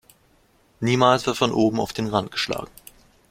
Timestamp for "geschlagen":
2.31-2.71